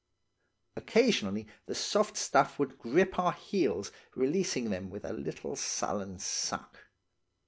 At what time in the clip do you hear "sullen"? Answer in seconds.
5.55-6.17